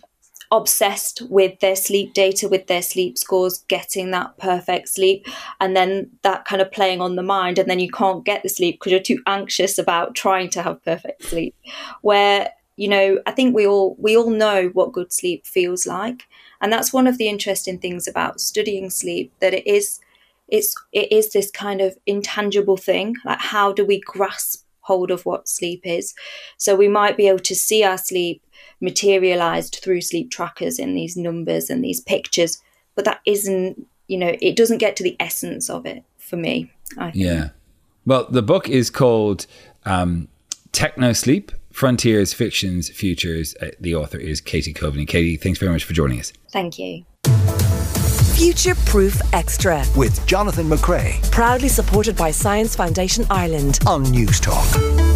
obsessed 0.52 1.22
with 1.30 1.58
their 1.60 1.74
sleep 1.74 2.12
data 2.14 2.48
with 2.48 2.66
their 2.66 2.82
sleep 2.82 3.18
scores 3.18 3.64
getting 3.68 4.10
that 4.10 4.36
perfect 4.38 4.88
sleep 4.88 5.26
and 5.60 5.74
then 5.74 6.10
that 6.22 6.44
kind 6.44 6.62
of 6.62 6.70
playing 6.70 7.00
on 7.00 7.16
the 7.16 7.22
mind 7.22 7.58
and 7.58 7.68
then 7.68 7.80
you 7.80 7.90
can't 7.90 8.24
get 8.24 8.42
the 8.42 8.48
sleep 8.48 8.78
because 8.78 8.92
you're 8.92 9.00
too 9.00 9.22
anxious 9.26 9.78
about 9.78 10.14
trying 10.14 10.48
to 10.50 10.62
have 10.62 10.84
perfect 10.84 11.24
sleep 11.24 11.56
where 12.02 12.50
you 12.76 12.86
know 12.86 13.18
i 13.26 13.32
think 13.32 13.54
we 13.54 13.66
all 13.66 13.96
we 13.98 14.16
all 14.16 14.30
know 14.30 14.68
what 14.74 14.92
good 14.92 15.12
sleep 15.12 15.46
feels 15.46 15.86
like 15.86 16.28
and 16.62 16.72
that's 16.72 16.92
one 16.92 17.06
of 17.06 17.18
the 17.18 17.28
interesting 17.28 17.78
things 17.78 18.08
about 18.08 18.40
studying 18.40 18.88
sleep 18.88 19.32
that 19.40 19.52
it 19.52 19.66
is 19.66 20.00
it's 20.48 20.74
it 20.92 21.12
is 21.12 21.32
this 21.32 21.50
kind 21.50 21.80
of 21.80 21.96
intangible 22.06 22.78
thing 22.78 23.14
like 23.24 23.40
how 23.40 23.72
do 23.72 23.84
we 23.84 24.00
grasp 24.00 24.64
hold 24.82 25.10
of 25.10 25.24
what 25.24 25.48
sleep 25.48 25.80
is? 25.84 26.14
So 26.58 26.76
we 26.76 26.88
might 26.88 27.16
be 27.16 27.28
able 27.28 27.38
to 27.40 27.54
see 27.54 27.82
our 27.82 27.98
sleep 27.98 28.44
materialized 28.80 29.80
through 29.82 30.00
sleep 30.00 30.30
trackers 30.30 30.78
in 30.78 30.94
these 30.94 31.16
numbers 31.16 31.70
and 31.70 31.82
these 31.82 32.00
pictures 32.00 32.60
but 32.94 33.04
that 33.04 33.20
isn't 33.24 33.86
you 34.08 34.18
know 34.18 34.36
it 34.40 34.56
doesn't 34.56 34.78
get 34.78 34.96
to 34.96 35.04
the 35.04 35.16
essence 35.20 35.70
of 35.70 35.86
it 35.86 36.04
for 36.18 36.36
me 36.36 36.70
yeah. 37.14 37.50
Well 38.04 38.26
the 38.28 38.42
book 38.42 38.68
is 38.68 38.90
called 38.90 39.46
um, 39.84 40.28
techno 40.72 41.12
sleep 41.12 41.52
frontiers 41.72 42.32
fictions 42.32 42.88
futures 42.90 43.54
uh, 43.60 43.70
the 43.80 43.94
author 43.94 44.18
is 44.18 44.40
katie 44.40 44.74
coveney 44.74 45.06
katie 45.06 45.36
thanks 45.36 45.58
very 45.58 45.72
much 45.72 45.84
for 45.84 45.92
joining 45.92 46.20
us 46.20 46.32
thank 46.50 46.78
you 46.78 47.04
Future 48.42 48.74
Proof 48.86 49.20
Extra. 49.34 49.84
With 49.94 50.26
Jonathan 50.26 50.68
McCrea. 50.68 51.22
Proudly 51.30 51.68
supported 51.68 52.16
by 52.16 52.32
Science 52.32 52.74
Foundation 52.74 53.24
Ireland. 53.30 53.78
On 53.86 54.04
Newstalk. 54.04 55.11